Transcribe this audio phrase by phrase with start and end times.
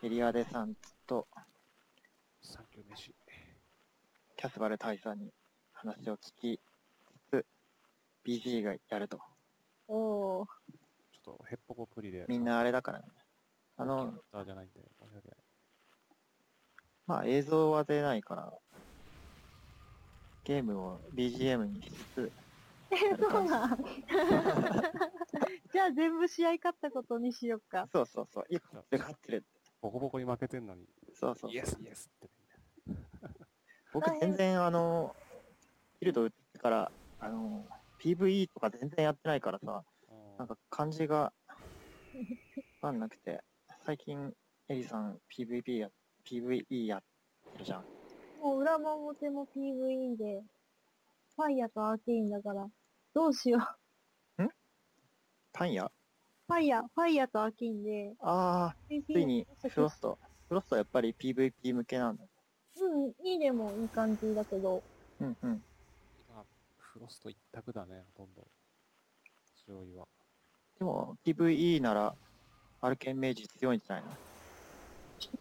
[0.00, 0.74] エリアデさん
[1.08, 1.26] と
[2.40, 3.12] サンキュー飯。
[4.36, 5.32] キャスバル大佐に
[5.72, 6.60] 話を聞き
[7.32, 7.46] つつ、
[8.24, 9.18] BG がやると。
[9.88, 10.46] おー。
[10.46, 12.26] ちょっとヘッポコプリで。
[12.28, 13.06] みんなあれだからね。
[13.76, 15.36] あのじゃないんで、申し訳ない。
[17.08, 18.52] まあ映像は出ないから、
[20.44, 22.32] ゲームを BGM にしつつ、
[22.94, 23.76] え、そうなん
[25.72, 27.88] じゃあ全部試合勝ったことにしよっか。
[27.92, 29.44] そうそうそう、いや、勝ってる勝ってる。
[29.80, 32.30] ボコボコに負けてんのに、そうそうイエスイエスって。
[32.90, 32.96] ね。
[33.92, 35.14] 僕全然あの、
[35.98, 37.66] フィルド打ってから、あの、
[38.00, 40.36] PVE とか全然やってないからさ、うん。
[40.38, 41.32] なんか漢字がわ
[42.82, 43.42] かんなくて、
[43.84, 44.34] 最近
[44.68, 45.90] エリさん PVP や、
[46.24, 47.02] PVE やっ
[47.52, 47.84] てるじゃん。
[48.40, 50.42] もう裏も表も PVE で、
[51.36, 52.68] ファイヤとアーケインだから、
[53.14, 53.78] どうしよう。
[55.58, 55.90] パン屋
[56.48, 60.18] ファイヤ、ファイヤとアーケインで、あー、ついにフロスト。
[60.48, 62.24] フロストはやっぱり PVP 向けなんだ。
[62.80, 64.82] うん、いいでもいい感じだけど、
[65.20, 65.62] うんうん。
[66.34, 66.42] あ
[66.78, 68.46] フロスト一択だね、ほとんど。
[69.66, 70.06] 強いは。
[70.78, 72.14] でも PVE なら、
[72.80, 74.10] アルケンメイジ強いんじゃないの？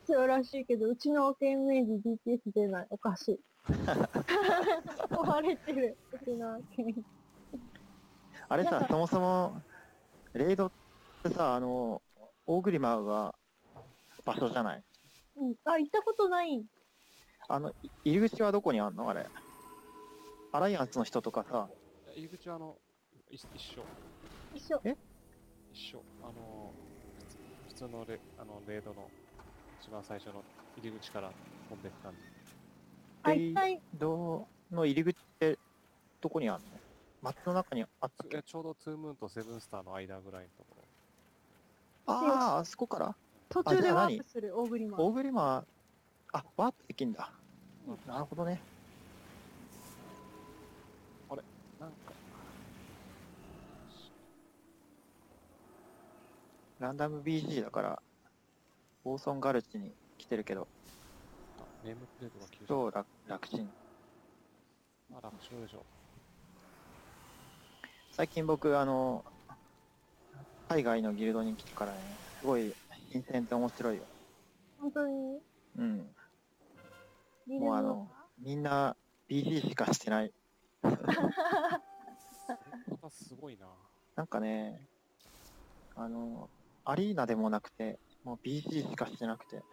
[0.05, 1.93] 強いらしいけど、うちのアーケインメイジ
[2.27, 2.87] DPS 出ない。
[2.89, 3.39] おかしい。
[5.09, 5.97] 壊れてる。
[6.11, 7.05] うちのアーケイン。
[8.49, 9.61] あれさ、そもそも、
[10.33, 10.71] レイドっ
[11.29, 12.01] てさ、あの、
[12.45, 13.35] 大栗マが
[14.25, 14.83] 場所じゃない？
[15.37, 15.55] うん。
[15.65, 16.63] あ、行ったことない。
[17.49, 19.09] あの、い入り口はどこにあんの？
[19.09, 19.25] あれ。
[20.53, 21.69] アライアンスの人とかさ、
[22.15, 22.75] 入り口はあの、
[23.29, 23.85] 一一緒。
[24.53, 24.81] 一緒。
[25.73, 26.03] 一緒。
[26.23, 26.73] あの、
[27.17, 29.09] 普通普通のレあのレードの
[29.81, 30.43] 一番最初の
[30.75, 31.31] 入り口から
[31.69, 32.19] 飛んでいく感じ。
[33.23, 35.59] あ、一回、ドの入り口って
[36.21, 36.79] どこにあんの？
[37.21, 38.11] 街の中にあっ
[38.45, 40.76] ちょうどツームーンとセブンスターの間ぐらいのところ。
[42.07, 43.15] ああ、あそこから？
[43.49, 45.01] 途中でワープする、大栗マン。
[45.01, 45.63] 大栗マ
[46.33, 47.31] あ、ワープできんだ。
[48.05, 48.61] なるほどね。
[51.79, 52.13] なんか、
[56.79, 58.01] ランダム BG だから、
[59.05, 60.67] オーソンガルチに来てるけど、
[61.59, 63.67] あネームプレートが消え超楽楽ちん。
[65.11, 65.17] た。
[65.17, 65.85] あ、楽勝でしょ。
[68.11, 69.23] 最近僕、あの、
[70.69, 72.73] 海外のギルドに来てからね、すごい
[73.11, 74.07] 新鮮で面白いよ。
[74.79, 75.39] 本当に、
[75.77, 76.07] うん。
[77.47, 78.95] リもうあの、みんな
[79.29, 80.33] BG しかしてない。
[80.81, 80.91] ま
[83.01, 83.67] たすごいな。
[84.15, 84.81] なんかね、
[85.95, 86.49] あの、
[86.83, 89.63] アリーナでもなくて、もう BG しかしてなくて、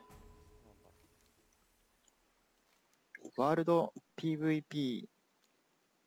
[3.36, 5.06] ワールド PVP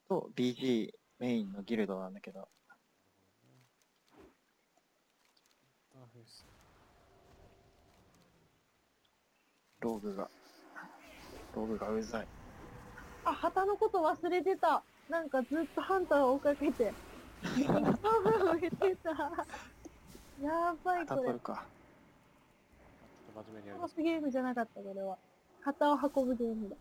[0.08, 2.46] と BG メインのギルドなんだけどね
[5.62, 6.07] インターフェース。
[9.80, 10.30] ローグが、
[11.56, 12.28] ローグがうざい。
[13.26, 14.84] あ、旗のこと忘れてた。
[15.10, 16.94] なんかずっとハンターを追っかけて。
[17.44, 17.50] 多
[18.50, 19.10] 分言ってた。
[20.42, 21.40] やばい、これタ取る。
[21.40, 21.66] か。
[23.26, 25.18] ちょっと真面目にやゲームじゃなかった、これは。
[25.62, 26.76] 旗を運ぶゲームだ。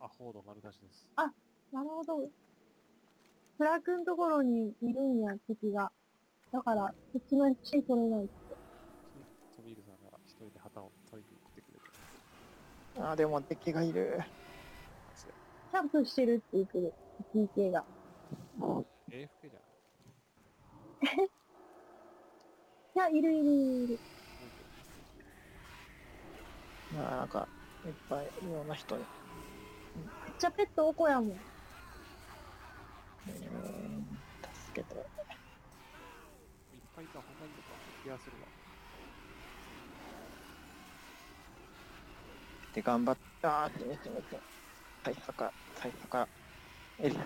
[0.00, 1.08] あ、ホード丸出しです。
[1.16, 2.28] なるほど。
[3.58, 5.92] フラグのところにいるんや、敵が。
[6.52, 8.56] だから、こっちのシー取れないって。
[9.56, 11.84] トミールさんが一人で旗を取りに来てくれて。
[12.96, 14.18] あー、でも敵がいる。
[15.70, 16.92] キャンプしてるって言ってる、
[17.34, 17.84] PK が。
[19.10, 19.60] AFK じゃ
[21.12, 21.30] ない
[22.96, 23.42] いや、いるいる
[23.84, 24.00] いる。
[26.92, 27.48] まあなんか、
[27.86, 29.02] いっぱいいろんな人に。
[29.04, 31.28] めっちゃペットおこやもん。
[33.28, 34.09] えー
[37.00, 38.46] ぱいいた、他にとか気がするわ。
[42.72, 44.40] で、頑張って、あー、すみません、すみません。
[45.02, 46.28] 大佐か、大佐か、
[46.98, 47.16] エリ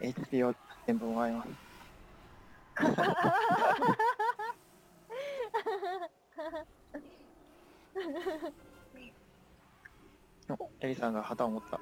[0.00, 0.54] HP を
[0.86, 1.50] 全部もらいます。
[10.50, 11.80] お エリさんが旗を持った。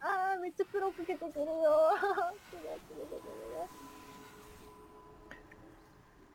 [0.00, 1.90] あー、めっちゃ黒くけてくるよ。
[2.50, 3.70] 黒くけてくるよ。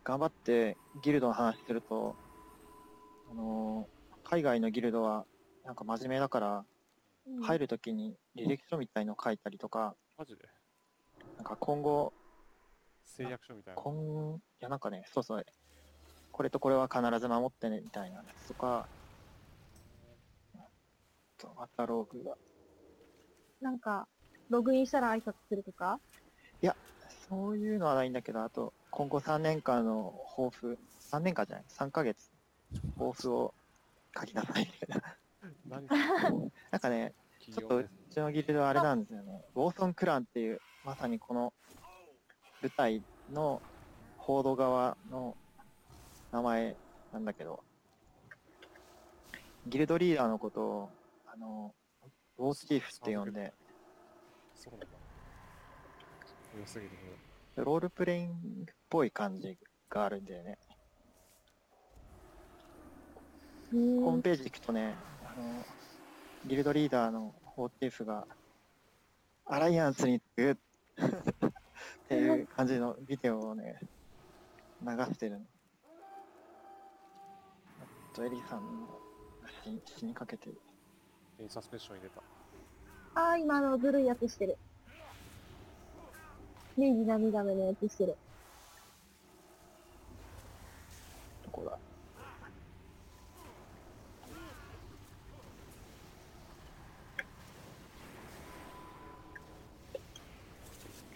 [0.03, 2.15] 頑張ってギルドの話すると、
[3.31, 3.93] あのー
[4.25, 5.25] 海外のギルドは
[5.65, 6.65] なんか真面目だから、
[7.27, 7.41] うん。
[7.41, 10.39] 入るときに履歴書みたいの書いたりとか、マジで？
[11.37, 12.13] なんか今後、
[13.03, 13.81] 誓約書みたいな？
[13.81, 15.45] 今、いやなんかね、そうそう、
[16.31, 18.87] これとこれは必ず守ってねみたいなやつとか、
[21.37, 22.35] とまたローグが、
[23.61, 24.07] なんか、
[24.49, 25.99] ログインしたら挨拶するとか？
[27.29, 32.31] そういうのはないんだけど、あと、今後3年間の抱負、3年間じゃない、3ヶ月、
[32.95, 33.51] 抱負を
[34.15, 35.17] 書きなさいみたいな。
[35.67, 35.87] 何？
[36.69, 39.43] なんかね、ちょっとうちのギルドはあれなんですよね。
[39.55, 41.51] ウォーソンクランっていう、まさにこの
[42.61, 43.63] 舞台の
[44.19, 45.35] 報道側の
[46.31, 46.75] 名前
[47.11, 47.63] なんだけど、
[49.65, 50.89] ギルドリーダーのことを、
[51.25, 51.73] あの、
[52.37, 53.51] ウォーチーフって呼んで、
[54.53, 54.87] そうなんだ。
[56.59, 56.91] 良すぎる。
[57.55, 59.57] ロールプレイングっぽい感じ
[59.89, 60.59] があるんだよね。
[63.71, 65.67] うホーんムページ行くとね、あの、
[66.45, 68.27] ギルドリーダーのホーテーフが、
[69.45, 70.51] アライアンスにつく
[71.51, 71.53] っ
[72.07, 73.79] ていう感じのビデオをね、
[74.81, 75.47] 流してるの。
[77.79, 79.01] あと、エリさんの
[79.63, 80.61] 死死にかけてる。
[81.39, 82.23] えーサスペンション入れた。
[83.15, 84.59] あー、今あの、ずるいやつしてる。
[86.75, 88.15] 明治涙目のやつしてる。
[91.45, 91.77] どこだ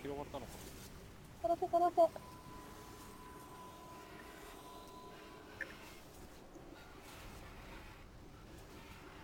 [0.03, 0.51] 広がったのか
[1.43, 2.01] 殺せ殺せ。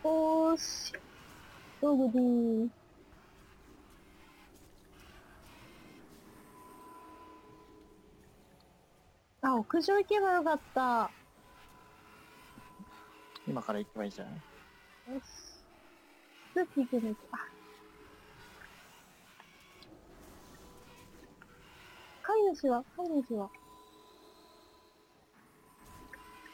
[0.03, 0.93] おーし。
[1.81, 2.67] ドグディー。
[2.67, 2.82] あ、
[9.73, 11.09] 屋上行けばよかった。
[13.47, 14.27] 今から行けばいいじゃん。
[14.27, 14.39] よ
[15.19, 15.23] し。
[16.53, 17.21] スープ行くのか。
[22.21, 23.49] 飼い主は飼い主は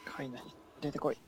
[0.06, 0.40] 飼いな
[0.80, 1.18] 出てこい。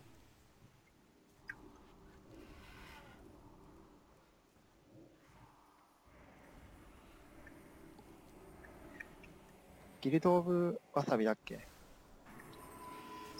[10.00, 11.71] ギルド・オブ・わさびだっけ？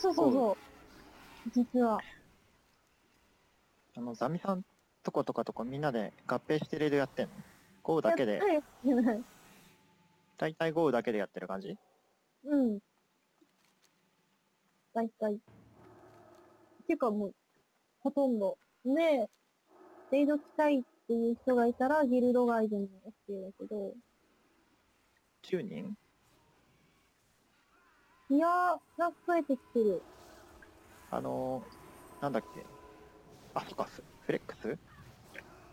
[0.03, 0.57] そうそうそ
[1.47, 1.51] う。
[1.51, 2.01] 実は。
[3.95, 4.65] あの、ザミさん
[5.05, 7.33] とことかとかみんなで合併してレードやってんの？
[7.85, 8.41] ゴーだけで、
[10.39, 11.77] 大体ゴーだけでやってる感じ？
[12.45, 12.81] うん。
[14.93, 15.39] 大体。
[16.87, 17.35] ていうかもう、
[18.01, 18.59] ほとんど。
[18.85, 19.31] で、
[20.11, 22.89] レイド来たいっていう人がいたら、ギルド外でも
[23.29, 23.95] OK だけど、
[25.43, 25.97] ?10 人？
[28.33, 28.51] いやー、
[28.97, 30.03] なんか増えてきてる。
[31.11, 32.65] あのー、なんだっけ
[33.53, 34.79] あ、そっか、フフレックス？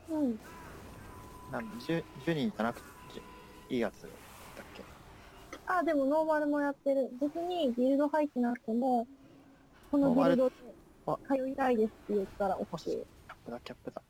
[0.09, 0.35] うん。
[1.49, 2.85] なん 10, 10人じゃなくて、
[3.69, 4.07] いいやつだ
[4.63, 4.83] っけ？
[5.67, 7.09] あ、でもノーマルもやってる。
[7.21, 9.07] 別にギルド入ってなくても、
[9.89, 10.35] このギル？
[10.35, 10.55] ドで
[11.05, 12.83] あ通いたいですって言ったらも OK し。
[12.85, 14.01] キャップだ、キャップだ。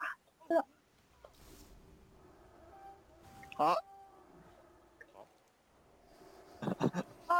[0.00, 0.12] あ
[0.44, 0.64] あ、そういう
[3.84, 3.87] こ
[7.28, 7.34] と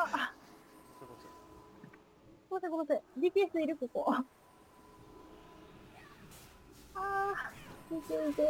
[2.50, 3.02] ごめんごめんなさい。
[3.18, 4.14] DPS いるここ。
[6.94, 8.44] あー、見てるぜ。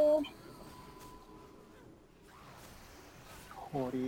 [3.55, 3.99] ホーリ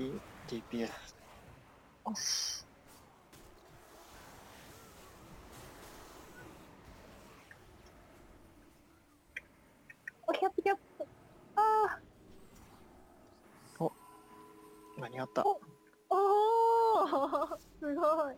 [0.48, 0.86] ー DPS。
[0.86, 2.64] よし。
[10.26, 11.06] お、キャップキャップ。
[11.56, 11.98] あ
[15.00, 15.42] 間に合った。
[15.42, 15.69] ー、
[17.78, 18.34] すごい。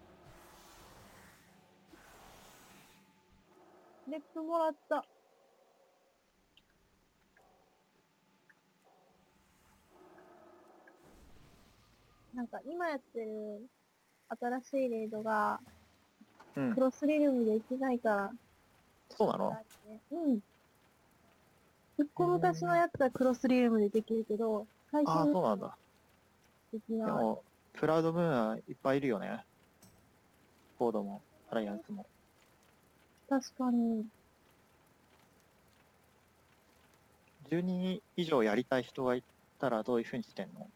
[4.11, 5.05] レップもらった。
[12.35, 13.69] なんか今やってる
[14.41, 15.61] 新しいレイドが
[16.57, 16.81] うんク。
[16.81, 18.33] ロスリルムできないから、
[19.11, 19.57] そうなの？
[20.13, 20.41] うん。
[21.99, 25.77] 一個昔のやつはクロスリルムでできるけど、最ああ、新そうなんだ。
[26.73, 27.52] できない。
[27.73, 29.45] でも、プラウドムーンはいっぱいいるよね。
[30.79, 32.07] フォードも、アライアンスも。
[33.29, 34.05] 確かに。
[37.51, 39.25] 10人以上やりたい人がい
[39.59, 40.71] たらどういう風にしてんの？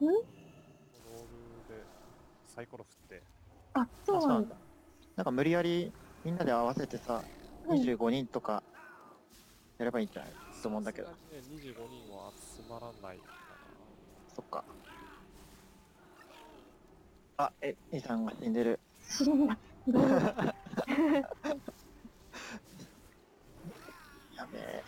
[0.00, 0.12] ロー
[1.68, 1.86] ルで
[2.46, 3.22] サイコロ振って、
[3.74, 4.56] あ、そうなんだ。
[5.16, 5.92] なんか無理やり
[6.24, 7.22] みんなで合わせてさ、
[7.68, 8.62] うん25人とか
[9.78, 10.34] やればいいんじゃない？
[10.62, 11.08] と思うんだけど。
[11.08, 13.24] さすがにね、25人は集まらないか
[14.34, 14.64] そっか。
[17.36, 18.80] あ、え、イさんが死んでる。
[19.00, 19.60] 死んだ。
[24.30, 24.84] やべえ。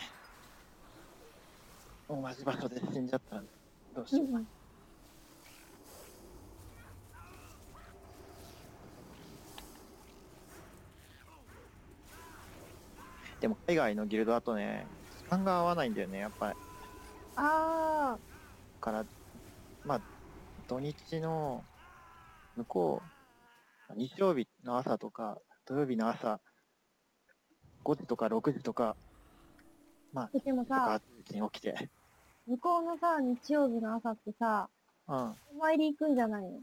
[2.08, 3.44] 同じ場所で死んじゃったら
[3.92, 4.28] どうしよう。
[4.28, 4.48] うん
[13.40, 16.58] でも海外のギルドだとね、時間が合わないんだよね、やっぱり。
[17.36, 18.22] あだ
[18.80, 19.06] から、
[19.84, 20.04] まあ、
[20.66, 21.68] 土日の
[22.56, 23.02] 向こ
[23.90, 26.40] う、日曜日の朝とか、土曜日の朝、
[27.84, 28.96] 5時とか6時とか、
[30.44, 31.90] でもとかさ、に起きて、
[32.46, 34.68] 向こうのさ、日曜日の朝ってさ、
[35.08, 36.60] うん、お参り行くんじゃないの？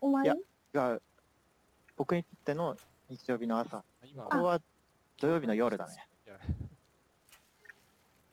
[0.00, 0.30] お参り？
[0.30, 0.34] い
[0.72, 1.02] や違う。
[1.96, 2.76] 僕にとっての
[3.10, 3.82] 日曜日の朝。
[4.04, 4.60] 今ここは
[5.20, 6.06] 土曜日の夜だね。
[6.26, 6.38] いや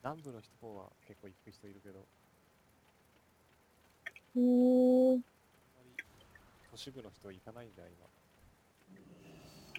[0.04, 1.98] 南部の人方は結構行く人いるけど、
[4.36, 4.42] へー、あん
[5.10, 5.15] まり
[6.76, 8.06] 都市部の人行かないんだよ、今。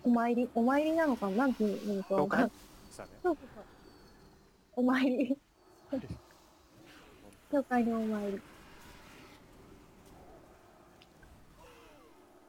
[0.03, 1.35] お参りお参りなのかな？
[1.35, 2.49] なんていうのかわか。
[2.89, 3.65] そうそうそう。
[4.77, 5.37] お参り。
[7.51, 8.41] 教会にお参り。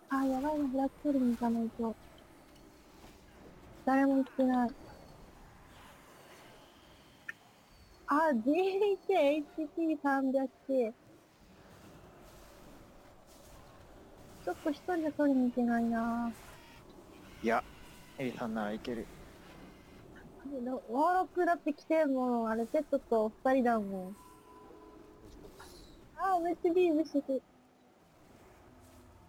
[0.09, 1.95] あー、やばいな、フラッグ取りに行かないと。
[3.85, 4.71] 誰も行ってない。
[8.07, 11.05] あー、JHHP300
[14.49, 16.33] ちょっと一人で取りに行けないな
[17.43, 17.63] いや、
[18.17, 19.07] エリさんならいける。
[20.47, 20.71] ぁ。
[20.91, 22.49] ワーロックだって来てんもん。
[22.49, 24.15] あれ、ペットと二人だもん。
[26.17, 27.43] あー、めっちゃビームしてて。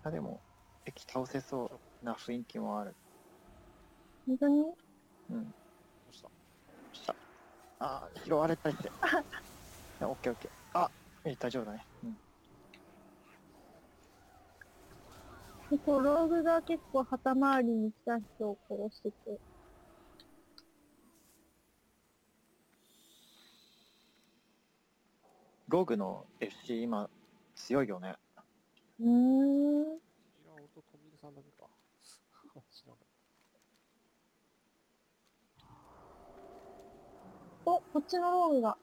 [0.03, 0.39] あ、でも、
[0.85, 2.95] 敵倒せそうな雰囲気もある。
[4.25, 4.63] 本当に？
[5.31, 5.43] うん。
[5.43, 5.49] ど
[6.09, 6.29] うした？
[6.93, 7.15] した？
[7.79, 8.89] あー、拾われたりして。
[9.99, 10.51] オッケーオッケー。
[10.79, 10.89] あ、
[11.25, 11.85] え大丈夫だね。
[12.03, 12.15] うん。
[15.69, 19.39] 結構、ローグが結構旗回りに来た人を殺してて。
[25.67, 27.07] ログの FC 今、
[27.53, 28.15] 強いよね。
[28.99, 29.09] うーん。
[29.09, 31.67] いや、ほんと、トミルさんだけか。
[32.71, 32.97] 知らない。
[37.65, 38.75] お、こっちのローグが。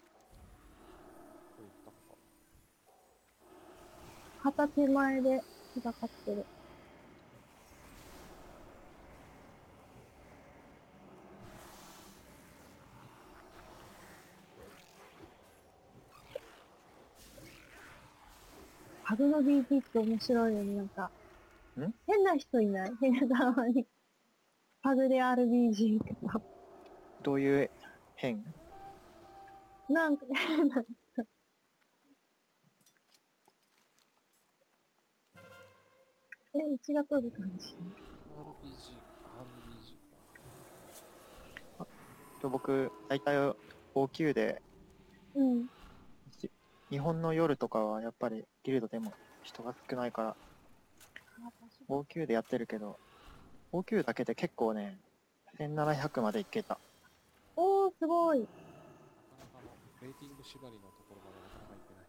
[4.45, 5.43] 旗手前で
[5.77, 6.47] 戦ってる。
[19.27, 21.11] ハグの DT って面白いよね、なんか。
[21.77, 21.93] ん？
[22.07, 22.93] 変な人いない？
[23.01, 23.85] 変なたまに。
[24.83, 26.41] パグで RBG とか。
[27.23, 27.71] どういう
[28.15, 28.45] 変？
[29.89, 30.87] なんか変な人。
[36.55, 37.75] え、うちが取る感じ。
[37.75, 37.77] RPG、
[39.43, 39.97] RBG
[41.79, 41.87] か。
[42.41, 43.55] と僕、大体
[43.95, 44.63] O9 で、
[45.35, 45.69] うん。
[46.89, 49.13] 日本の夜とかはやっぱりギルドでも
[49.45, 50.37] 人が少ないから、
[51.89, 52.99] O9 でやってるけど、
[53.73, 54.99] O9 だけで結構ね、
[55.57, 56.81] 1700までいけた。
[57.55, 58.41] おー、すごい。
[58.41, 58.51] なか
[59.39, 59.71] なかの、
[60.03, 62.07] レーティング縛りのところまでなかなか行ってない。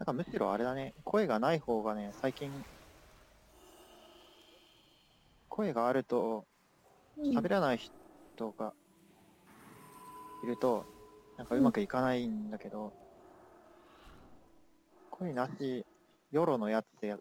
[0.00, 2.50] なんかむしろあれだね、声がない方がね、最近、
[5.48, 6.44] 声があると、
[7.18, 8.72] うん喋らない人が
[10.42, 10.86] いると、
[11.36, 13.09] なんかうまくいかないんだけど、
[15.20, 15.84] 声なし、
[16.32, 17.18] ヨロのやつでや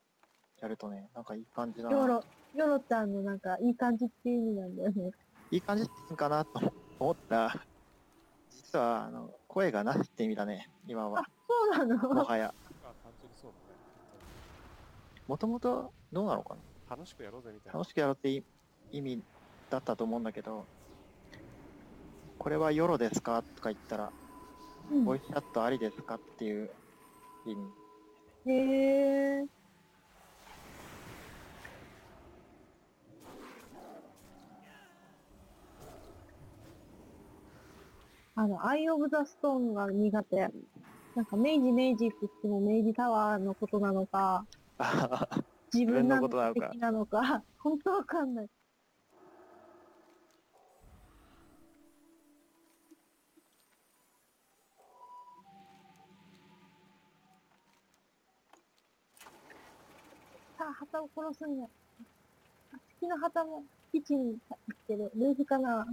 [0.62, 1.98] やるとね、なんかいい感じだな。
[1.98, 2.24] ヨロ、
[2.56, 5.12] ヨロちゃんのなんかいい感じっていう意味なんだよね。
[5.51, 7.65] いい感じって言うんかなと思ったら、
[8.50, 11.98] 実は、あの、声がなしって意味だね、今あは。、そうなの？
[12.13, 12.53] もはや。
[12.84, 13.79] あ、単純にそうだね。
[15.27, 16.96] もともと、どうなのかな？
[16.96, 17.79] 楽しくやろうぜみたいな。
[17.79, 18.41] 楽しくやろうってい
[18.94, 19.22] 意味
[19.70, 20.65] だったと思うんだけど、
[22.38, 23.44] これはヨロですか？
[23.44, 24.10] とか言ったら、
[24.91, 26.15] うんボイスチャットありですか？
[26.15, 26.72] っていう
[27.46, 27.62] 意味。
[28.46, 29.46] へえ。
[38.36, 40.48] あの、アイ・オブ・ザ・ストーンが苦手。
[41.15, 44.46] なんか、明治明治って言っても明治タワーのことなのか、
[45.74, 48.48] 自分なのことなのか、本当わかんない。
[60.62, 61.66] あ、旗を殺すんや。
[62.74, 63.63] あ月の旗も
[63.94, 65.12] 基地に行ってる。
[65.16, 65.88] ルーフかな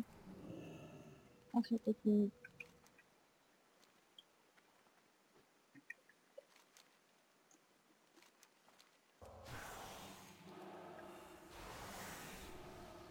[1.52, 2.28] 場所的に。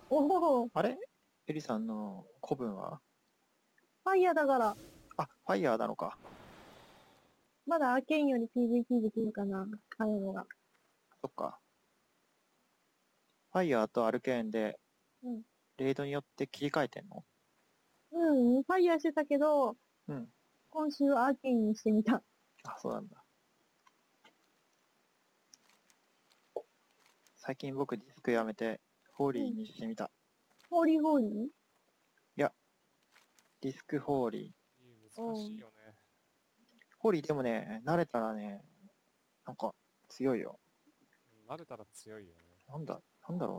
[0.09, 0.97] おお、あれ？
[1.47, 2.99] エリさんの古文は？
[4.03, 4.75] ファイヤーだから、
[5.17, 6.17] あ、ファイヤーなのか。
[7.65, 9.65] まだアーケインより PVP できるかな、
[9.97, 10.45] ああいうのが。
[11.25, 11.57] そっか。
[13.51, 14.77] ファイヤーとアルケーンで、
[15.23, 15.41] うん。
[15.77, 17.25] レイドによって切り替えてんの？
[18.11, 19.75] うん、ファイヤーしてたけど、
[20.07, 20.27] うん。
[20.69, 22.21] 今週はアーケインにしてみた。
[22.63, 23.23] あ、そうなんだ。
[27.37, 28.79] 最近僕ディスクやめて、
[29.11, 30.11] ホーリーにしてみた。
[30.69, 31.29] ホーリーホーリー？
[31.47, 31.51] い
[32.35, 32.53] や、
[33.61, 35.19] ディスクホーリー。
[35.19, 35.73] 難しいよね。
[36.99, 38.61] ホーリーでもね、慣れたらね、
[39.47, 39.73] なんか
[40.09, 40.59] 強いよ。
[41.47, 42.41] うん慣れたら強いよね。
[42.67, 43.57] なんだ、なんだろ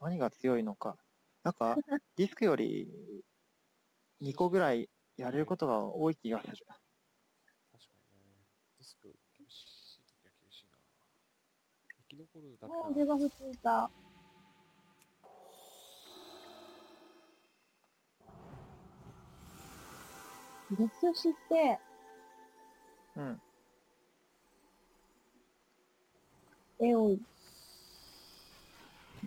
[0.00, 0.08] うな。
[0.08, 0.96] 何が強いのか。
[1.42, 1.76] なんか、
[2.16, 2.88] ディスクより
[4.20, 6.56] 2個ぐらいやれることが多い気がする。
[6.66, 6.78] 確か
[8.12, 8.46] にね。
[8.78, 10.78] ディスク厳しい時は厳しいな。
[12.08, 13.90] 生き残るだけもうデバフついた。
[20.70, 21.78] デスして、
[23.16, 23.43] うん。
[26.86, 27.18] えおい。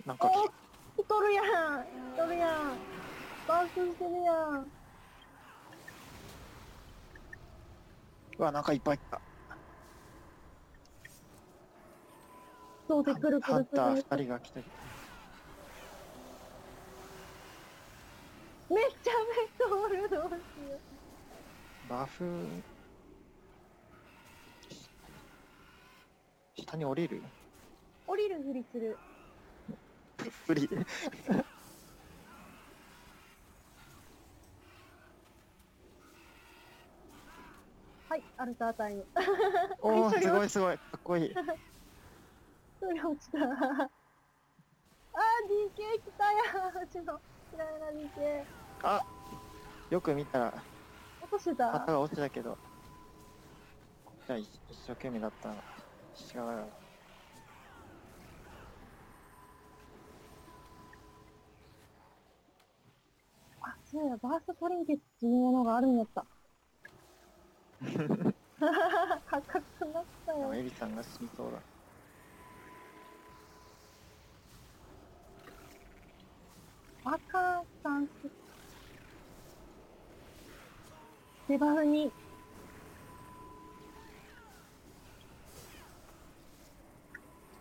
[0.05, 0.29] なんか、
[0.95, 2.79] 来とるやん来とるやん
[3.47, 4.67] バースしてるやん
[8.37, 9.19] うわ、なんかいっぱい来た。
[12.87, 14.17] そうでくるくハンターるする。
[14.17, 14.65] 2人が来てる。
[18.69, 20.79] めっちゃめっちゃおるどうしよ
[21.89, 22.63] バフ、
[26.57, 27.23] 下に降りる？
[27.23, 27.36] う。
[28.07, 28.97] 降りるふりする。
[30.47, 30.69] 無理。
[38.09, 39.05] はい、アルタータイム。
[39.81, 40.77] おお、 すごいすごい。
[40.77, 41.25] かっこいい。
[41.25, 41.35] 一
[42.93, 43.39] 人落ちた。
[43.43, 43.89] あー、
[45.49, 46.23] DK 来た
[46.57, 46.83] やん。
[46.83, 47.19] うちの
[47.51, 48.45] 嫌いな DK。
[48.83, 49.01] あ
[49.89, 50.63] よく見たら、
[51.19, 51.71] 落としてた？
[51.71, 52.57] 旗が落ちたけど、
[54.25, 55.55] じゃあ一一生懸命だったな。
[56.33, 56.86] 違う
[63.97, 66.23] そうや、バーストトリンケットっていうものがあるんやった。
[67.79, 70.53] 破格になったよ。
[70.53, 71.57] エビさんが死にそうだ。
[77.05, 78.11] 赤さんす。
[81.49, 82.11] デバフに。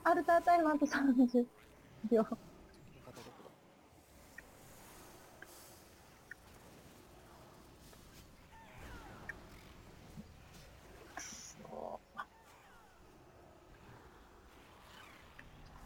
[0.05, 1.47] アルタータイムあと30
[2.13, 2.17] 秒。
[2.17, 2.37] 敵の方ど
[3.07, 3.51] こだ
[11.19, 11.63] そ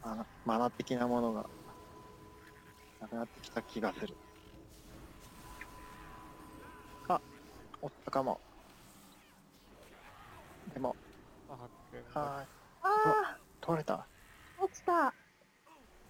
[0.11, 1.49] マナマナ的なものが
[2.99, 4.17] なくなってきた気がする。
[7.07, 7.21] あ、
[7.81, 8.41] おったかも。
[10.73, 10.97] でも、
[11.47, 12.21] あ、発見だ。
[12.21, 12.47] はーい。
[12.83, 14.05] あ取れた。
[14.59, 15.13] ー、落ちた。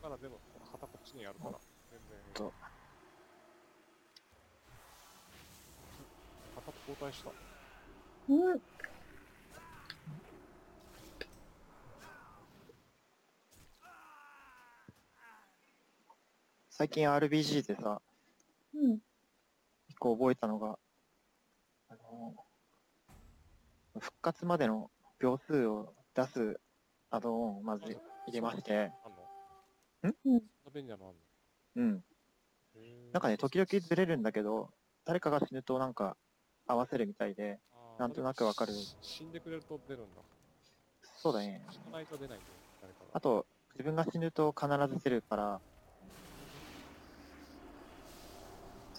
[0.02, 0.40] まだでも、
[0.72, 1.60] 旗こっちにあるから、
[1.92, 2.18] 全然。
[2.34, 2.52] と
[6.56, 7.30] 旗と交代した。
[8.30, 8.90] うん。
[16.82, 18.02] 最近 RBG でさ、
[18.74, 18.98] うん。
[19.88, 20.80] 一個覚えたのが、
[21.89, 22.34] あの、
[24.00, 24.89] 復活までの
[25.20, 26.60] 秒数を出す
[27.12, 27.84] アドオンをまず
[28.26, 28.91] 入れまして、
[30.02, 30.39] あんうんそんな
[30.74, 31.84] 便利なのあんの？
[31.84, 32.04] うん。
[33.13, 34.72] なんかね、時々ずれるんだけど、
[35.06, 36.17] 誰かが死ぬとなんか
[36.65, 37.60] 合わせるみたいで、
[38.00, 40.22] なんとなくわかるし死んでくれると出るんだ。
[41.20, 41.62] そうだね。
[41.70, 43.06] 死なないと出ないんだよ、誰かが。
[43.13, 45.62] あと、自分が死ぬと必ず出るから、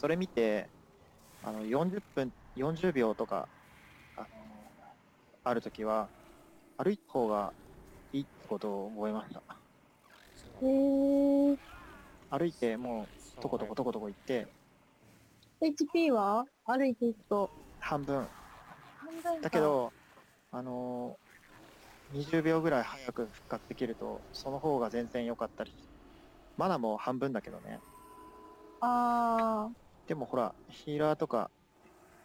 [0.02, 0.68] それ見て、
[1.44, 3.48] あの、40分、40秒とか、
[4.16, 4.26] あの、
[5.44, 6.08] あるときは、
[6.76, 7.52] 歩いた方が
[8.12, 9.44] いいってことを覚えました。
[10.60, 11.56] へー。
[12.30, 13.04] 歩いても
[13.38, 14.48] う、とことことことこ行って、
[15.60, 16.46] HP は？
[16.66, 17.48] 歩いていくと。
[17.78, 18.26] 半分。
[18.96, 19.92] 半分かだけ、ど、
[20.50, 21.16] あの
[22.12, 25.72] 20秒ぐらい早く復活できると、その方が全然良かったり。
[26.56, 27.78] マナも半分だけどね。
[28.80, 29.70] あ
[30.06, 31.50] でもほら、ヒーラーとか、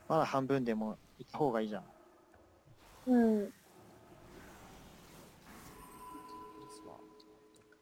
[0.07, 1.83] まだ半分でも行った方がいいじゃん。
[3.07, 3.45] ー、うん。
[3.45, 3.51] リ
[6.69, 6.97] スは、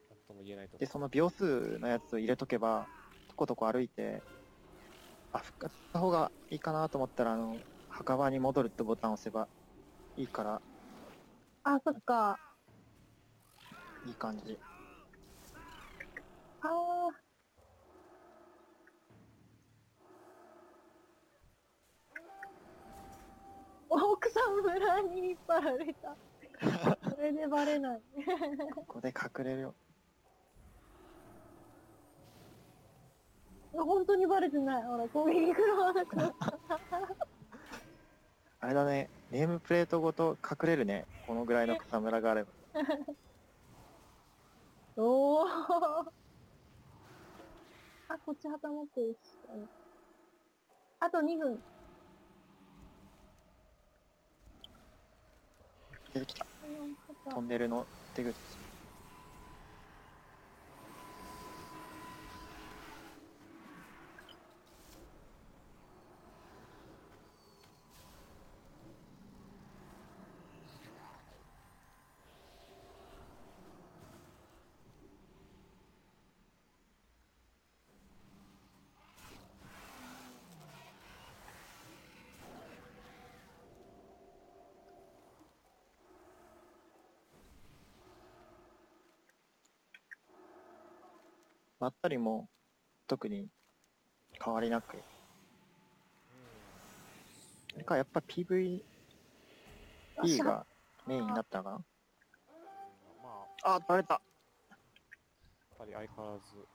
[0.10, 2.88] なんとも言えないとこで、その秒数のやつを入れとけば、
[3.28, 4.24] とことこ歩いて、
[5.32, 9.48] あ、復活した方がいいかなと思ったら、あの、墓場に戻るってボタンを押せば
[10.18, 10.62] いいから、
[11.64, 12.40] あ、そっか。
[14.06, 14.60] いい感じ。
[16.62, 16.95] あ
[24.62, 26.16] 村に引っ張られた。
[27.10, 28.02] それでバレない。
[28.74, 29.76] ここで隠れるよ。
[33.74, 34.84] 本当にバレてない。
[34.84, 36.60] ほら、攻撃食らわなくなった。
[38.62, 41.06] あれだね、ネームプレートごと隠れるね。
[41.28, 42.50] このぐらいの草むらがあれば。
[44.98, 45.46] おお。
[48.08, 49.18] あ、こっち旗持ってるし。
[51.00, 51.62] あと2分。
[56.16, 56.46] 出てきた。
[57.30, 58.65] トンネルの出口。
[91.86, 92.50] まったりも
[93.06, 93.48] 特に
[94.44, 94.98] 変わりなく。
[97.72, 98.82] それかやっぱ PVP
[100.44, 100.66] が
[101.06, 101.78] メインになったのかな？
[103.22, 104.80] まあ、あ、バレたやっ
[105.78, 106.68] ぱり相変わらず、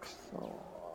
[0.00, 0.85] くそ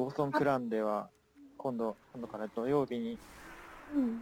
[0.00, 1.10] ーウォーソンクランでは
[1.56, 3.18] 今度、今度から土曜日に
[3.94, 4.20] うん。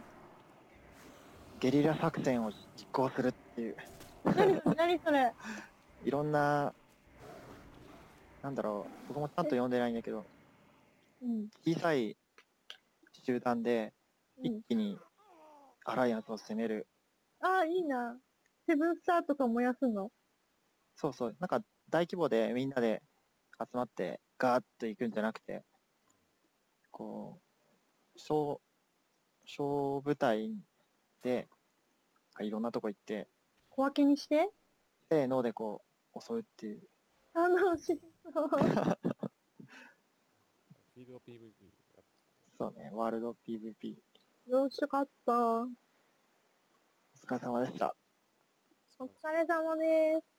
[1.59, 3.75] ゲリラ作戦を実行するっていう、
[4.23, 5.33] 何何それ？
[6.05, 6.73] いろんな、
[8.41, 10.25] なんだろう、僕もちゃんと読んでないんだけど、
[11.21, 11.49] うん。
[11.65, 12.15] 小さい
[13.25, 13.93] 集団で
[14.37, 14.97] うん、一気に
[15.85, 16.87] アライアンスを攻める、
[17.41, 18.17] ああ、いいな。
[18.65, 20.11] セブンスターとか燃やすの？
[20.95, 23.01] そうそう、なんか大規模でみんなで
[23.59, 25.65] 集まってガーッと行くんじゃなくて、
[26.99, 27.39] こ
[28.13, 28.59] う、小、
[29.45, 30.53] 小部隊
[31.23, 31.47] で、
[32.41, 33.29] いろんなとこ行って、
[33.69, 34.49] 小分けにして？
[35.09, 35.81] せーのでこ
[36.13, 36.81] う、襲うっていう。
[37.33, 37.97] 楽し
[38.33, 38.49] そう。
[38.49, 41.37] フィールド PVP
[41.95, 42.03] やっ
[42.57, 43.95] そうね、ワールド PVP。
[44.47, 45.31] よしよかった。
[45.31, 45.67] おお
[47.25, 47.95] 疲れ様でした。
[48.99, 50.38] 疲れ様です。